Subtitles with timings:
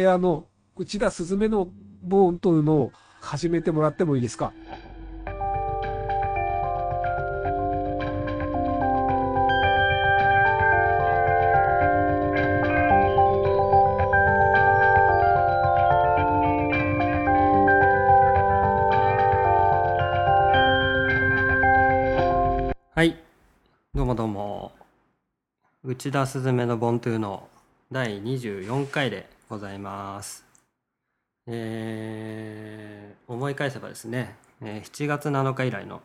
[0.00, 0.46] あの、
[0.76, 1.66] 内田すずめの
[2.04, 4.52] ボーンというのを始めてもらってもいいですか？
[22.94, 23.16] はい、
[23.92, 24.70] どうもどうも。
[25.82, 27.48] 内田すずめのボントゥーの
[27.90, 30.46] 第24回でございます。
[31.46, 36.02] えー思い返せばですね、えー7月7日以来の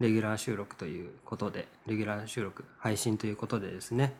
[0.00, 4.14] レギュラー収録ということで、レギュラー収録、配信ということでですね、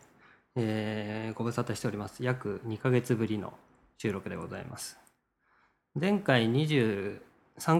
[0.56, 2.22] えーご無沙汰しております。
[2.22, 3.52] 約2ヶ月ぶりの
[3.98, 4.98] 収録でございます。
[6.00, 7.18] 前回23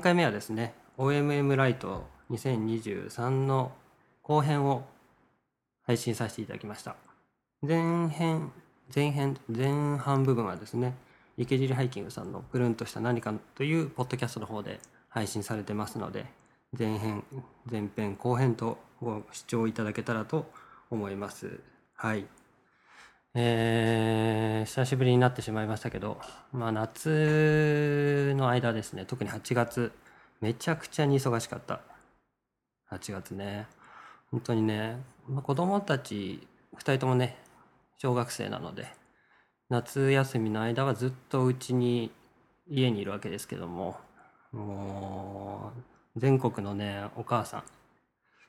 [0.00, 3.70] 回目はですね OMM ライト2023の
[4.22, 4.84] 後編を
[5.82, 6.96] 配信させていただきました
[7.62, 8.50] 前編
[8.94, 10.94] 前編前半部分はですね
[11.36, 16.26] 池尻ハイキングさんの「プルンとした何か」というポッドキャストの方で配信されてますので
[16.76, 17.22] 前編
[17.70, 20.50] 前編後編とご視聴いただけたらと
[20.90, 21.60] 思います。
[21.94, 22.26] はい。
[23.34, 26.20] えー久しぶりになってしまいましたけど、
[26.52, 29.92] まあ、夏の間ですね特に8月
[30.40, 31.80] めちゃくちゃに忙しかった。
[32.90, 33.66] 8月ね。
[34.30, 37.36] 本当にね、まあ、子供たち2人ともね
[37.98, 38.86] 小学生なので
[39.68, 42.10] 夏休みの間はずっとうちに
[42.68, 43.96] 家にいるわけですけども
[44.52, 45.72] も
[46.16, 47.62] う全国のねお母さん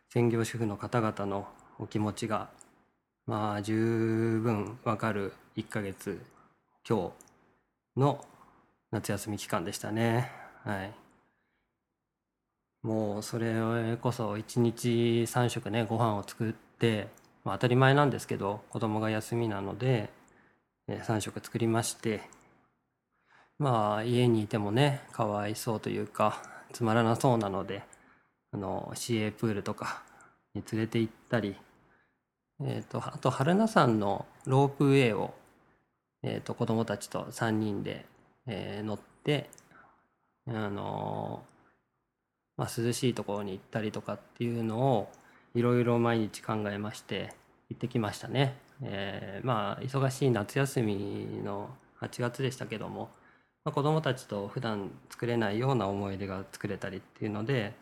[0.09, 2.49] 専業主婦の方々のお気持ちが
[3.25, 6.19] まあ十分わかる1ヶ月
[6.87, 7.11] 今
[7.95, 8.25] 日の
[8.91, 10.31] 夏休み期間でしたね。
[10.63, 10.91] はい。
[12.81, 17.07] もうそれこそ1日3食ねご飯を作って、
[17.43, 20.09] まあ、当たり前なんですけど子供が休みなので
[20.87, 22.21] えー3食作りまして
[23.57, 26.41] まあ家にいてもねかわいそうというか
[26.73, 27.83] つまらなそうなので
[28.51, 30.03] あの市営プールとか
[30.53, 31.55] に連れて行ったり
[32.61, 35.33] えー、とあと榛名山のロープウェイを、
[36.23, 38.05] えー、と子供たちと3人で、
[38.47, 39.49] えー乗って、
[40.47, 45.09] あのーまあ、涼しいところに行ったりとかっていうのを
[45.55, 47.33] いろいろ毎日考えまして
[47.69, 48.57] 行ってきましたね。
[48.81, 51.69] えーまあ忙しい夏休みの
[52.01, 53.09] 8月でしたけども、
[53.65, 57.73] まあ、子供たちと普段作れないような思い出が作れたりっていうので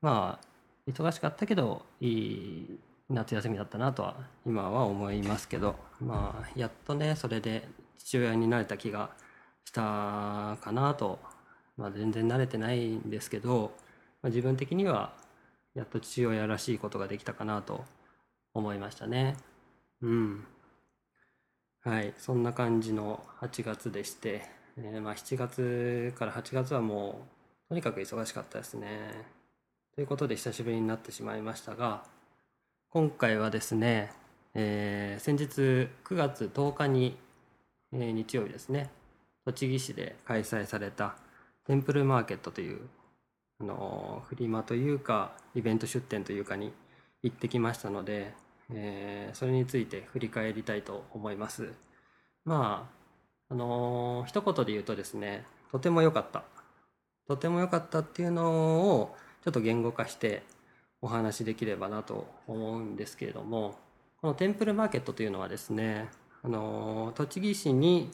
[0.00, 2.78] まあ忙しかったけどいい
[3.10, 7.68] 夏休みだったなとは今は思いますけどまあやっとねそれで
[7.98, 9.10] 父親になれた気が
[9.64, 9.80] した
[10.60, 11.18] かなと、
[11.76, 13.72] まあ、全然慣れてないんですけど、
[14.22, 15.12] まあ、自分的には
[15.74, 17.84] やっと父親らしいことができたかなと
[18.54, 19.36] 思いましたね。
[20.02, 20.46] うん。
[21.82, 22.14] はい。
[22.18, 24.42] そんな感じの8月でして、
[24.76, 27.26] えーまあ、7月から8月はも
[27.66, 29.34] うとにかく忙しかったですね。
[29.94, 32.02] ということで久しぶりになってしまいましたが
[32.90, 34.12] 今回はですね、
[34.54, 37.16] えー先日9月10日に、
[37.92, 38.90] えー日曜日ですね
[39.44, 41.16] 栃木市で開催された
[41.66, 42.80] テンプルマーケットという、
[43.60, 46.72] あのフリマというかイベント出店というかに
[47.22, 48.34] 行ってきましたので、
[48.72, 51.72] えーそれについて振り返りたいと思います。
[52.44, 52.88] ま
[53.50, 56.44] ああのー一言で言うとですねとても良かった。
[57.26, 60.42] とても良かったっていうのをちょっと言語化して
[61.00, 63.76] お話しできればなと思うんですけれども
[64.20, 66.08] このテンプルマーケットというのはですね
[66.42, 68.10] あの栃木市に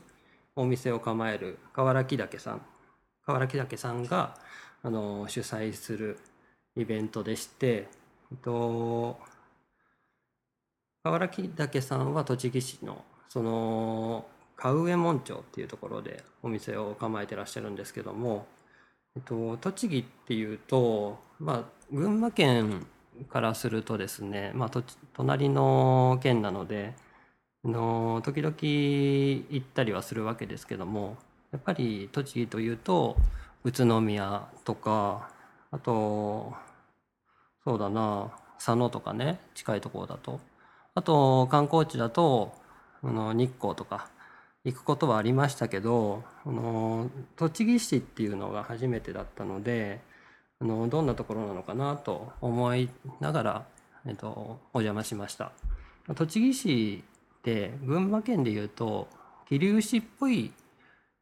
[0.55, 2.63] お店を構える河原木岳さん。
[3.27, 4.37] 河原木岳さんが
[4.83, 6.19] あの主催する
[6.77, 7.89] イベントでして、
[8.31, 9.19] えっと、
[11.03, 14.27] 河原木岳さんは栃木市のその
[14.57, 18.47] 川上門町っていうところでお店を構えてらっしゃるんですけども
[19.17, 22.87] えっと、栃木っていうと、まあ、群馬県
[23.29, 26.95] からするとですね、まあ、と隣の県なので
[27.65, 31.17] の時々行ったりはするわけですけども
[31.51, 33.17] やっぱり栃木というと
[33.65, 35.31] 宇都宮とか
[35.71, 36.55] あと
[37.65, 40.41] そうだな佐野とかね近いところだと。
[40.95, 42.53] あと観光地だと
[43.03, 44.09] あの日光とか
[44.65, 50.01] 行くことはありましたけどあの栃木市っていうのが初めてだったので
[50.61, 52.91] あのどんなところなのかなと思い
[53.21, 53.67] ながら、
[54.07, 55.53] えっと、お邪魔しました。
[56.15, 57.05] 栃木市
[57.39, 59.09] って群馬県でいうと
[59.49, 60.53] 桐生市っぽい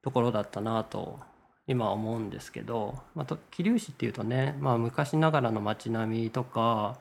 [0.03, 1.21] ところだったなと
[1.69, 6.99] 今思うんですけど、まあ、桐生市っていうとね、まあ、昔ながらの街並みとか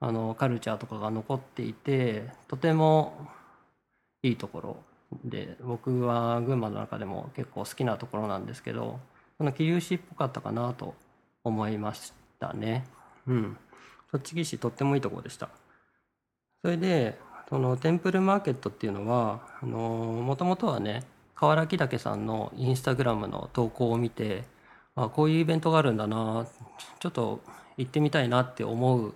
[0.00, 3.28] あのカルチャーとかが残っていてとても
[4.22, 4.76] いいところ
[5.24, 8.98] で僕は群馬の中でも結構好きなところなんですけど
[9.38, 10.94] その桐生市っぽかったかなと
[11.44, 12.84] 思いましたね。
[13.26, 13.56] うん。
[14.10, 15.48] 栃木市とってもいいところでした。
[16.62, 17.18] それで
[17.48, 21.04] そのテンプルマーケットっていうのはあのもともとはね
[21.38, 24.42] 河原木岳さんのインスタグラムの投稿を見て
[24.96, 26.48] あこういうイベントがあるんだな
[26.98, 27.40] ちょっと
[27.76, 29.12] 行ってみたいなって思うっ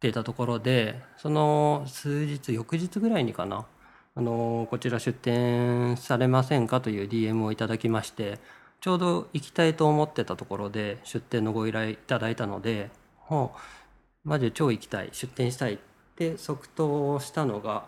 [0.00, 3.66] てたところでその数日翌日ぐらいにかな
[4.16, 8.40] あのこちら出店されませんかという DM をいただきまして
[8.80, 12.90] ちょうど行きたいと思ってたところで出店のご依頼いただいたので
[13.30, 13.54] も
[14.24, 15.78] うマジで超行きたい出店したいっ
[16.16, 17.84] て即答したのが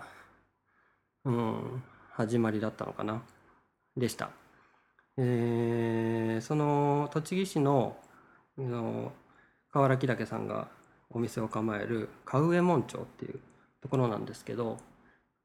[1.25, 1.83] うん
[2.13, 3.23] 始まりだったのかな。
[3.97, 4.31] でした。
[5.19, 7.97] えーその栃木市の
[8.59, 9.13] の
[9.73, 10.69] 河原木岳さんが
[11.11, 13.41] お店を構える川上門町っていう
[13.81, 14.77] ところなんですけど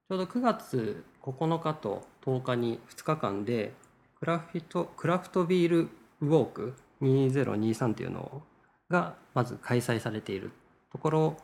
[0.10, 3.74] ちょうど9月9日と10日に2日間で
[4.20, 5.90] クラフトクラフトビール
[6.22, 8.42] ウォーク2023っていうの
[8.90, 10.52] がまず開催されている
[10.92, 11.38] ところ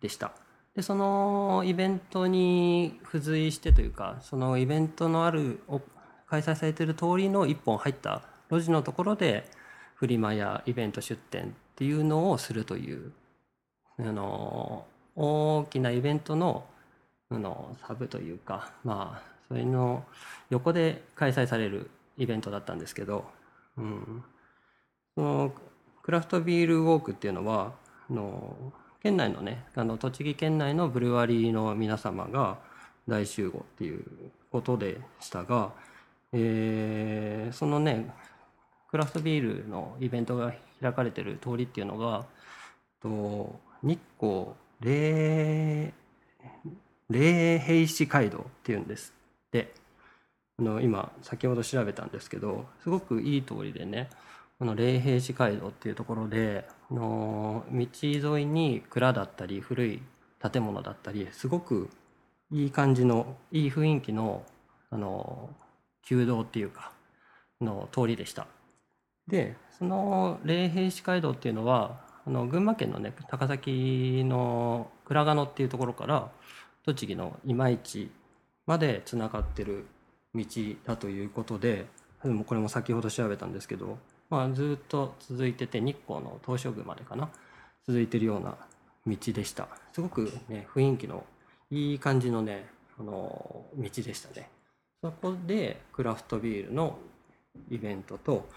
[0.00, 0.32] でした。
[0.74, 5.60] でそのイベントに付随してというかそのイベントのある
[6.30, 9.50] 開催されている通りの一本入った路地のところで
[9.94, 13.12] フリマやイベント出店っていうのをするという
[13.98, 14.86] あの
[15.16, 16.64] 大きなイベントの
[17.30, 20.04] のサブというかまあそれの
[20.48, 23.24] 横で開催されるイベントだったんですけど、
[23.76, 24.24] うん、
[25.16, 25.52] その
[26.02, 27.72] クラフトビールウォークっていうのは
[28.08, 28.56] あの
[29.02, 32.58] 県内のねあの栃木県内のブルワリーの皆様が
[33.08, 34.04] 大集合っていう
[34.50, 35.72] ことでしたが、
[36.32, 38.06] えーそのね
[38.90, 42.26] クラフトビールのイベントが開かれてる通りっていうのが
[43.02, 44.46] と日光
[44.80, 45.92] 霊
[47.08, 49.12] 霊平市街道っていうんです
[49.48, 49.72] って。
[50.60, 54.10] あの今先ほど調べたんですけどすごくいい通りでね
[54.58, 57.86] この霊平市街道っていうところでの道
[58.36, 60.02] 沿いに蔵だったり古い
[60.52, 61.88] 建物だったりすごく
[62.52, 64.44] いい感じのいい雰囲気の
[64.90, 65.48] あの
[66.02, 66.92] 旧道っていうか
[67.60, 68.46] の通りでした。
[69.26, 76.30] でその霊平市街道っていうのはあの群馬県のね高崎の倉賀野っていうところから
[76.84, 78.10] 栃木の今市
[78.66, 79.86] までつながってる
[80.34, 80.44] 道
[80.84, 81.86] だということで
[82.24, 83.98] もこれも先ほど調べたんですけど、
[84.28, 87.30] まあ、ずっと続いてて日光の東照宮までかな
[87.86, 88.56] 続いてるような
[89.06, 91.24] 道でしたすごくね雰囲気の
[91.70, 92.68] いい感じのね
[92.98, 94.50] あの道でしたね
[95.02, 96.98] そこでクラフトビールの
[97.70, 98.48] イベントと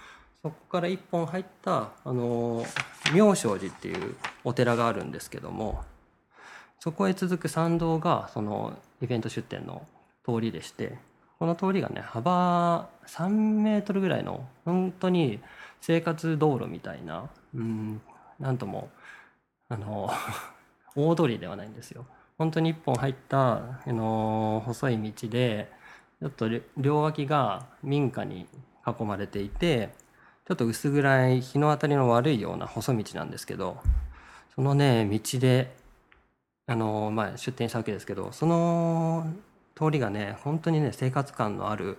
[0.41, 2.65] そこから一本入ったあの
[3.13, 5.83] 妙正寺っていうお寺があるんですけども
[6.81, 9.87] そこへ続く参道がそのイベント出店の
[10.25, 10.97] 通りでして
[11.39, 15.39] この通りがね幅3メートルぐらいの本当に
[15.79, 18.01] 生活道路みたいなうん
[18.37, 18.89] なんとも
[19.69, 20.09] あの
[20.95, 22.05] 大通りではないんですよ。
[22.37, 25.71] 本当に一本入ったあの細い道で
[26.23, 26.47] ちょっと
[26.77, 28.47] 両脇が民家に
[28.87, 29.89] 囲まれていて
[30.47, 33.77] ちょっと薄暗い日の当たりの悪いような細道なんですけど
[34.55, 35.75] そのね道で
[36.65, 39.33] あの、まあ、出店したわけですけどその
[39.75, 41.97] 通りがね本当にね生活感のある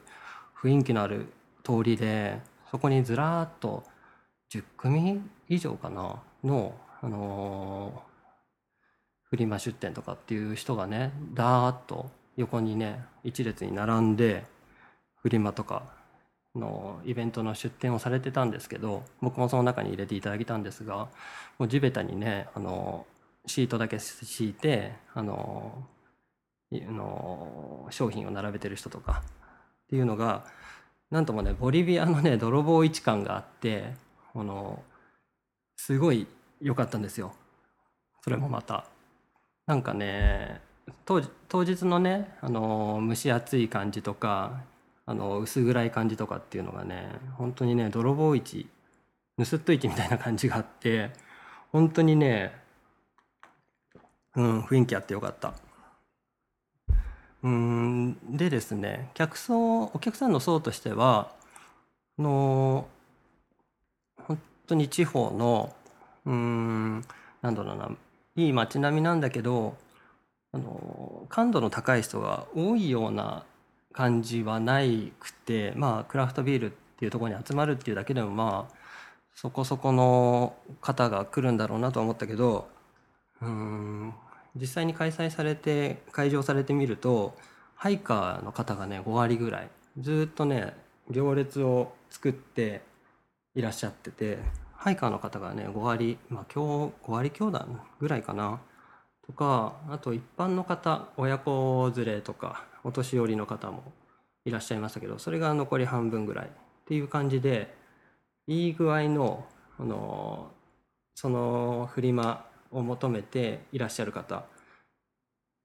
[0.59, 1.27] 雰囲気のある
[1.63, 2.41] 通りで
[2.71, 3.85] そこにずらーっと
[4.51, 8.03] 10組以上かなの、あの
[9.25, 14.45] フリマ出店とかっていう人がねダーッと横にね一列に並んで
[15.23, 15.83] フリマとか
[16.55, 21.09] のイベントの出店をされてたんですけど僕もその中に入れていただいたんですが
[21.59, 23.07] もう地べたにねあの
[23.47, 25.87] シートだけ敷いてあの
[26.73, 30.45] の商品を並べてる人とかっていうのが
[31.11, 33.93] なんともねボリビアのね泥棒市感があって
[34.35, 34.83] あの
[35.77, 36.27] すごい
[36.61, 37.35] 良かったんですよ
[38.23, 38.87] それもまた。
[39.67, 40.61] なんかね
[41.05, 44.61] 当当日のねあの蒸し暑い感じとか
[45.07, 48.67] あの薄暗い感じとかっていうのがね本当にね泥棒市
[49.37, 51.11] 盗っ人市みたいな感じがあって
[51.73, 52.55] 本当にね
[54.37, 55.55] うん雰囲気あってよかった。
[57.43, 61.31] うんでですね客層お客さんの層としては
[62.19, 62.89] あの
[64.17, 65.75] 本当に地方の
[66.25, 67.05] うん
[67.43, 67.91] なんだろうな
[68.37, 69.77] いい街並みなんだけど
[70.55, 73.45] あの感度の高い人が多いような
[73.93, 78.75] 感じはないくてまあクラフトビールっていうところに集まるっていうだけでもまあ
[79.35, 82.69] そこそこの方が来るんだろうなと思ったけど
[83.43, 84.15] うん
[84.55, 87.35] 実際に開催されて会場されてみると
[87.75, 89.69] ハイカーの方がね5割ぐらい
[89.99, 90.73] ずっとね
[91.11, 92.83] 行列を作って
[93.57, 94.39] いらっしゃってて
[94.77, 97.67] ハイカーの方がね5割まあ今日5割強だ
[97.99, 98.61] ぐらいかな
[99.27, 103.83] とかあと一般の方親子連れとかお年寄りの方も
[104.45, 106.49] いらっしゃいましたけどそれが残り半分ぐらいっ
[106.87, 107.75] ていう感じで
[108.47, 109.47] いい具合の
[109.79, 110.51] あの
[111.15, 114.45] そのフリマを求めていらっしゃる方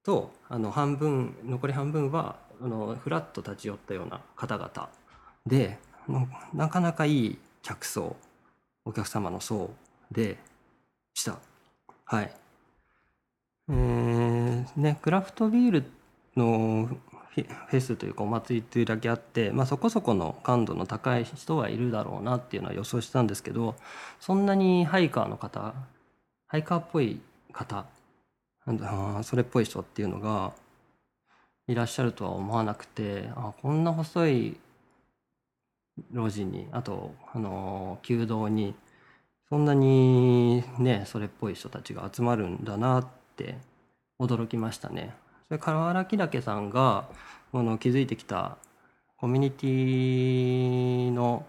[0.04, 4.90] とあの半分残り半分はあのフラッと立ち寄ったような方々
[5.46, 5.78] で
[6.54, 8.16] なかなかいい客層
[8.86, 9.72] お客様の層
[10.12, 10.38] で
[11.14, 11.38] した。
[12.06, 12.34] はい。
[13.70, 15.84] えーね、クラフトビール
[16.36, 16.90] の
[17.36, 23.76] フェスというかお祭りというだけあって、まあ、そこそこの感度の高い人はいるだろうなっていうのは予想したんですけど
[24.20, 25.74] そんなにハイカーの方
[26.48, 27.22] ハイカーっぽい
[27.54, 27.86] 方
[29.24, 30.54] それっぽい人っていうのが
[31.68, 34.58] いらっしゃるとは思わなくてあこんな細い
[36.12, 38.74] 路地にあと、あのー道に
[39.50, 43.58] そんなにねそれっぽい人たちが集まるんだなってって
[44.20, 45.16] 驚きましたね。
[45.48, 47.08] それから原木岳さんが
[47.54, 48.58] あの築いてきた
[49.18, 51.46] コミュニティの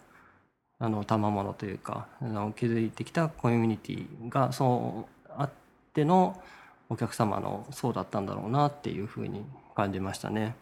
[0.83, 5.51] あの賜物というかあの築いてきたコミュニティがそうあっ
[5.93, 6.41] ての
[6.89, 9.45] お客様のそうだったんだろうなっていうふうに
[9.77, 10.55] 感じましたね。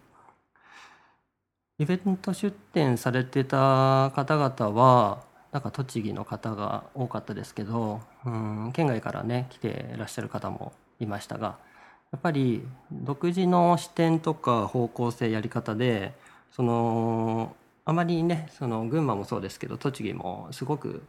[1.78, 11.58] イベント出店されてた方々はなんか栃木の方が多かったですけど、うん、県外からね来ていらっしゃる方もいましたが
[12.10, 16.12] やっぱり独自の視点とか方向性やり方で
[16.50, 21.02] そのあまりねその群馬もそうですけど栃木もすごく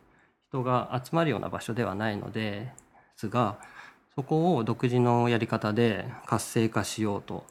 [0.50, 2.72] 人が集まるような場所ではないので
[3.15, 3.60] すが
[4.15, 7.46] そこを独自のやり方で活性化しようと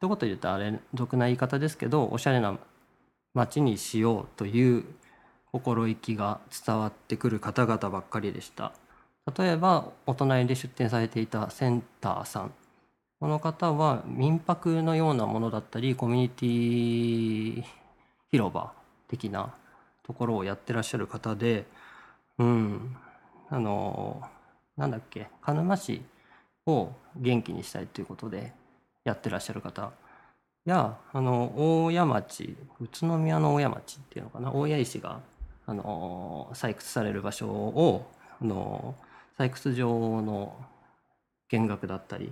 [0.00, 2.56] 一言言うとあれ俗な言い方ですけどおしゃれな
[3.34, 4.84] 街にしようという
[5.50, 8.72] 心意気が伝わってくる方々ばっかりでした。
[9.36, 12.52] 例えばお隣で出店されていたセンターさん。
[13.20, 17.64] この方は民泊のようなものだったりコミュニティ
[18.30, 18.72] 広場
[19.08, 19.52] 的な
[20.04, 21.66] ところをやってらっしゃる方で
[22.38, 22.96] うん。
[23.50, 24.22] あの
[24.76, 26.02] なんだっけ鹿沼市
[26.66, 28.52] を元気にしたいということで
[29.04, 29.90] やってらっしゃる方。
[30.64, 34.52] やあの大谷町宇都宮の大谷町っていうのかな。
[34.52, 35.20] 大谷石が
[35.66, 38.06] あの採掘される場所を
[38.40, 38.94] あの
[39.38, 40.56] 採掘場の
[41.48, 42.30] 見学だったりっ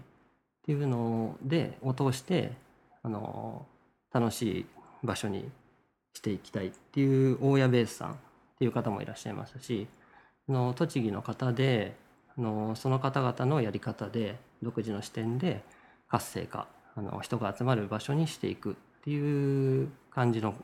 [0.67, 2.53] ていうのでを通して
[3.03, 3.65] あの
[4.13, 4.67] 楽しい
[5.05, 5.49] 場所に
[6.15, 8.15] していきたいっていう大谷ベースさんっ
[8.59, 9.87] ていう方もいらっしゃいましたし
[10.49, 11.95] あの栃木の方で
[12.37, 15.63] あのその方々のやり方で独自の視点で
[16.09, 20.55] 活性化あの人が集まる場所にしていくっていう感じの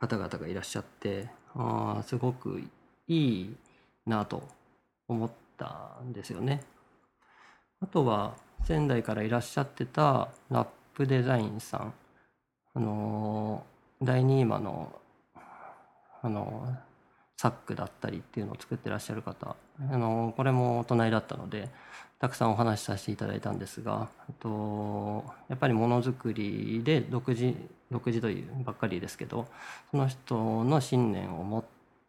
[0.00, 2.62] 方々がいらっしゃってあすごく
[3.06, 3.56] いい
[4.06, 4.42] なと
[5.06, 6.62] 思ってたんですよね。
[7.80, 8.34] あとは
[8.64, 11.94] 仙台からいらっしゃってたラップデザインさん
[12.74, 13.64] あの
[14.02, 14.92] 第2今の
[16.22, 16.76] あの
[17.36, 21.68] サックだったりっていうのを作ってらっしゃる方あのこれもお隣だったので
[22.18, 27.54] たくさんお話しさせていただいたんですがあとやっぱりものづくりで独自
[27.90, 29.46] 独自というばっかりですけど
[29.90, 31.64] その人の信念を持っ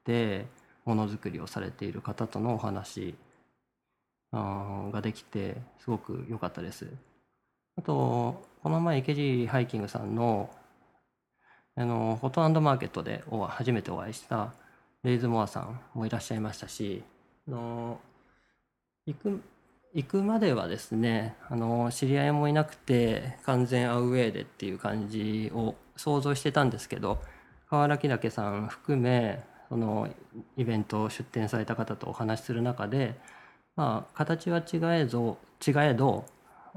[0.05, 0.45] て
[0.85, 3.15] ものづくりをされている方とのお話
[4.31, 6.87] ができてすごく良かったです。
[7.77, 10.49] あとこの前池尻ハイキングさんの
[11.75, 14.53] あのフォトマーケットで初めてお会いした
[15.03, 17.03] レイズモアさんもいらっしゃいましたし
[17.47, 17.99] あの
[19.05, 19.41] 行く
[19.93, 27.19] 行くまではですねあの知り合いもいなくて完全アウェーでっていう感じを想像してたんですけど
[27.69, 30.09] 河原木岳さん含めその
[30.55, 33.19] イベントを出展された方とお話しする中で
[33.77, 36.25] まあ形は違えぞ違えど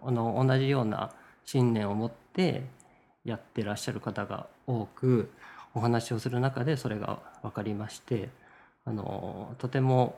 [0.03, 1.11] あの同じような
[1.45, 2.63] 信念を持って
[3.25, 5.31] やってらっしゃる方が多く
[5.75, 8.29] お話をする中でそれが分かりまして
[8.85, 10.17] あのとても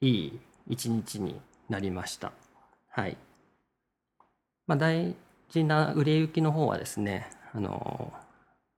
[0.00, 2.32] いい一日になりました。
[2.90, 3.16] はい。
[4.66, 5.14] まあ、大
[5.50, 8.12] 事な売れ行きの方はですねあの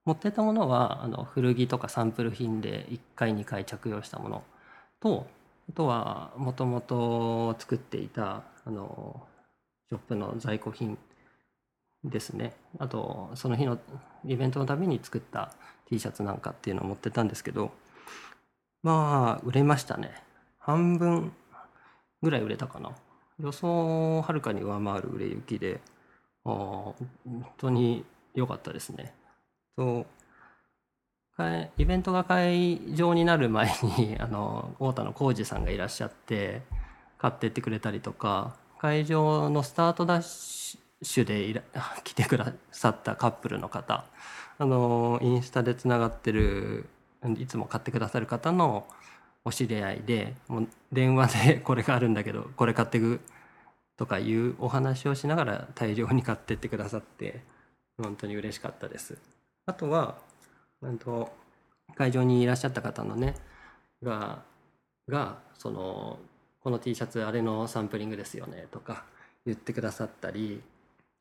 [0.05, 4.43] 持ってたものはあの古着とかサンプル品で1回2回着用したもの
[5.01, 5.27] と
[5.69, 9.27] あとはもともと作っていたあの
[9.89, 10.99] ショップの在庫品
[12.05, 12.55] ですね。
[12.79, 13.79] あとその日の
[14.25, 15.53] イベントのために作った
[15.89, 17.73] T シャツなんかっていうのを持ってたんですけど
[18.83, 20.23] まあ売れましたね。
[20.59, 21.33] 半分
[22.23, 22.93] ぐらい売れたかな。
[23.39, 25.81] 予想をはるかに上回る売れ行きで
[26.45, 26.95] 本
[27.59, 28.05] 当に
[28.35, 29.15] 良かったですね。
[29.77, 30.07] と
[31.77, 36.63] イベントが会場になる前に あの太田の浩二さんがいらっしゃって
[37.19, 41.63] 買ってってくれたりとか会場のスタートダッシュでいら
[42.05, 44.05] 来てくださったカップルの方
[44.59, 46.89] あのインスタでつながってる
[47.39, 48.87] いつも買ってくださる方の
[49.45, 53.21] お知り合いでもう電話で これがあるんだけどこれ買ってく
[53.99, 57.43] とかいうお話をしながら大量に買ってってくださって
[58.03, 59.19] 本当に嬉しかったです。
[59.67, 60.17] あとは
[60.99, 61.33] と
[61.95, 63.35] 会場にいらっしゃった方のね
[64.03, 64.43] が
[65.09, 66.19] がその
[66.61, 69.05] この T シャツあれのサンプリングですよねとか
[69.45, 70.63] 言ってくださったり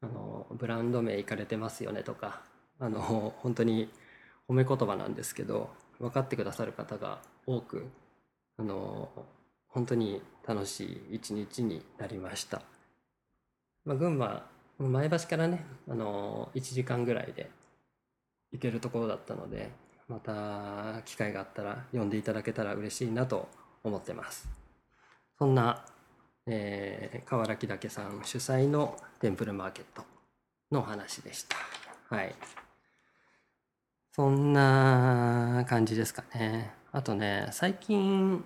[0.02, 2.42] あのブランド名いかれてますよねとか
[2.80, 3.90] あの本当に
[4.50, 5.70] 褒め言葉なんですけど
[6.00, 7.88] 分かってくださる方が多く
[8.58, 9.10] あの
[9.68, 12.62] 本当に楽しい一日になりました、
[13.86, 14.46] まあ、群馬
[14.80, 17.50] 前橋からねあの1時間ぐらいで
[18.52, 19.70] 行けるところだったので
[20.08, 23.48] また機会があったら呼んでいただけたら嬉しいなと
[23.84, 24.48] 思ってます。
[25.38, 25.84] そんな、
[26.46, 30.04] えー、河原木岳さん主催のテンプルマーケット
[30.72, 31.58] のお話でした。
[32.16, 32.36] はい。
[34.14, 36.72] そんな感じですかね。
[36.92, 38.44] あとね最近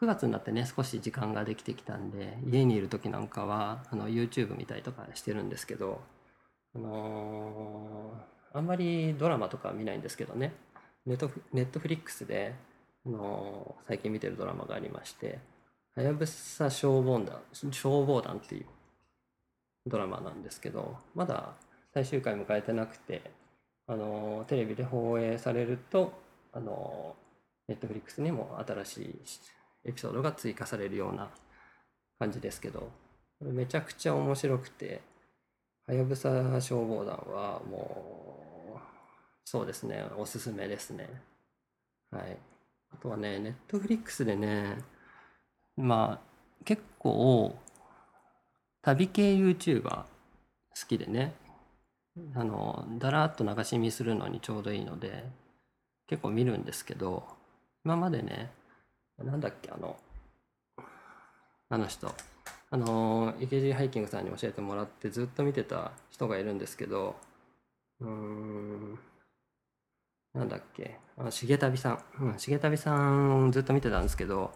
[0.00, 6.00] 9月になってね少し時間ができてきたんで家にいる時なんかはあの YouTube 見たりとかしてるんですけど
[6.74, 10.52] あのーあんまりドラマとか見ないんですけどね。
[11.06, 12.54] ネットフネットフリックスで、
[13.06, 15.38] あの最近見てるドラマがありまして
[15.96, 17.40] 「はやぶさ消防団」
[17.72, 18.66] 消防団っていう
[19.86, 21.54] ドラマなんですけどまだ
[21.94, 23.30] 最終回迎えてなくて、
[23.86, 26.12] あのテレビで放映されると、
[26.52, 27.16] あの
[27.66, 29.20] ネットフリックスにも新しい
[29.84, 31.30] エピソードが追加されるような
[32.18, 32.90] 感じですけど
[33.40, 35.00] めちゃくちゃ面白くて
[35.88, 36.28] はやぶさ
[36.60, 38.78] 消防団はもう
[39.42, 41.08] そうですねおすすめですね。
[42.10, 42.36] はい。
[42.92, 44.76] あとはねネットフリックスでね
[45.78, 47.56] まあ結構
[48.82, 50.04] 旅系 YouTuber 好
[50.86, 51.34] きでね
[52.34, 55.24] あのだらっと流し見するのにちょうどいいので
[56.06, 57.24] 結構見るんですけど
[57.82, 58.50] 今までね
[59.16, 59.96] なんだっけあの
[61.70, 62.12] あの人。
[62.70, 67.16] あの池尻ハイキングさんに教えてもらってずっと見てた人がいるんですけど
[68.00, 68.98] うん
[70.34, 72.94] なんだっけあ重旅さん、うん、重旅さ
[73.46, 74.52] んずっと見てたんですけど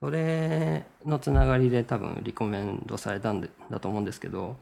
[0.00, 4.56] それのつながりで多分リコメンドされたんでだと思うんですけど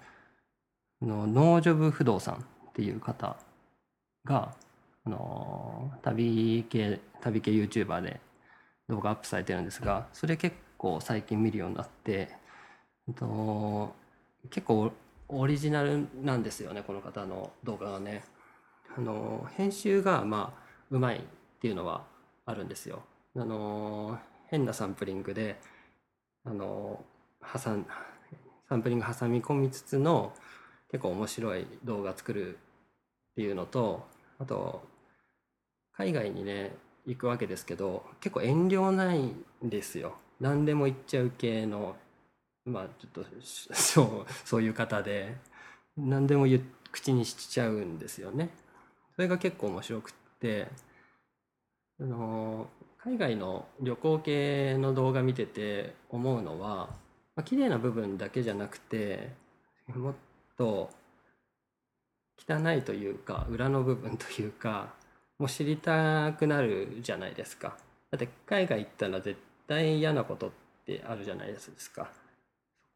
[1.01, 3.37] のノージョブ不動産っていう方
[4.25, 4.55] が
[5.05, 8.21] あの旅系旅系 YouTuber で
[8.89, 12.42] 動画アップされてるんですがそれ結構最近見るようになって
[13.15, 13.95] と
[14.51, 14.93] 結構
[15.29, 18.25] オリジナルなんですよねこの方の動画がね。
[18.97, 21.21] あの編集がまあうまいっ
[21.61, 22.05] ていうのは
[22.45, 23.03] あるんですよ。
[23.35, 25.59] あの変なサンプリングで
[26.45, 27.03] あの
[27.41, 27.87] 挟ん
[28.69, 30.35] サンプリング挟み込みつつの
[30.91, 32.59] 結構面白い動画作るっ
[33.37, 34.07] ていうのと
[34.39, 34.83] あと
[35.97, 36.75] 海外にね
[37.07, 40.17] 行くわけですけど結構遠慮ないんですよ。
[40.41, 41.97] 何でも言っちゃう系の
[42.65, 43.25] まあちょっと
[43.75, 45.37] そうそういう方で
[45.97, 48.51] 何でも言口にしちゃうんですよね。
[49.17, 50.69] それが結構面白くって
[52.01, 56.89] あの海外の旅行系の動画見てて思うのは、
[57.35, 59.31] まあ綺麗な部分だけじゃなくて
[59.89, 60.15] もっ
[60.57, 60.91] と
[62.39, 64.95] 汚いというか裏の部分というか
[65.39, 67.77] もう知りたくなるじゃないですか。
[68.11, 70.51] だって海外行ったら絶対嫌なことっ
[70.87, 72.11] てあるじゃないですか。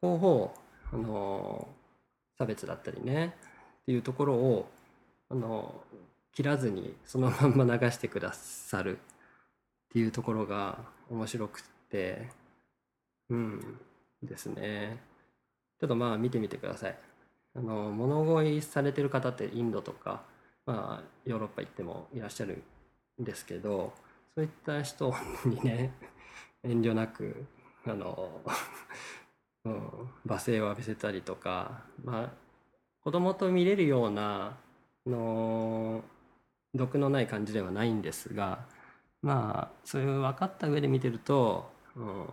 [0.06, 0.54] そこを
[0.92, 1.68] あの
[2.38, 3.34] 差別だったりね
[3.82, 4.70] っていうところを
[5.28, 5.74] あの
[6.32, 9.00] 切らずにそのまんま流してくださるっ
[9.92, 10.78] ていうところが
[11.10, 12.28] 面白くて
[13.30, 13.80] うん
[14.22, 14.98] ですね。
[15.80, 16.98] ちょっとまあ見てみてください。
[17.56, 20.22] あの物乞いされてる方ってインドとか、
[20.66, 22.62] まあ、ヨーロッパ行ってもいらっしゃる
[23.20, 23.92] んですけど
[24.34, 25.12] そういった人
[25.46, 25.92] にね
[26.62, 27.46] 遠慮なく
[27.88, 28.42] あの、
[29.66, 29.90] うん、
[30.26, 32.30] 罵声を浴びせたりとかまあ
[33.02, 34.56] 子供と見れるような
[35.06, 36.02] の
[36.74, 38.60] 毒のない感じではないんですが
[39.22, 42.26] まあそれを分かった上で見てると、うん、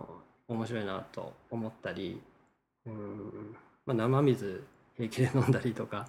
[0.48, 2.20] 面白いなと思ったり、
[2.86, 4.60] うんまあ、生水
[4.96, 6.06] 平気で飲んだりとか、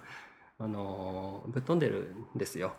[0.58, 2.72] あのぶっ飛んでるんですよ。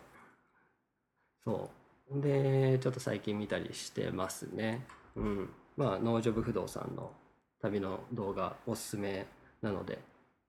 [1.44, 1.70] そ
[2.10, 4.86] うでちょっと最近見たりしてますね。
[5.16, 7.10] うん、まあ農場不動産の
[7.60, 9.26] 旅の動画おすすめ
[9.62, 9.98] なので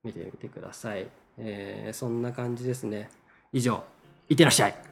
[0.03, 1.07] 見てみてください。
[1.37, 3.09] えーそんな感じですね。
[3.51, 3.83] 以上
[4.29, 4.88] いってらっしゃい